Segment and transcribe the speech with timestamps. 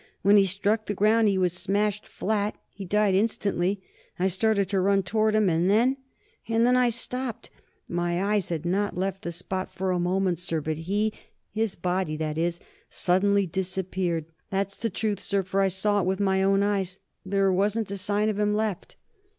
[0.23, 3.83] When he struck the ground, he was smashed flat; he died instantly.
[4.17, 5.97] I started to run toward him, and then
[6.47, 7.51] and then I stopped.
[7.87, 11.13] My eyes had not left the spot for a moment, sir, but he
[11.51, 12.59] his body, that is
[12.89, 14.25] suddenly disappeared.
[14.49, 16.97] That's the truth, sir, for I saw it with my own eyes.
[17.23, 18.95] There wasn't a sign of him left."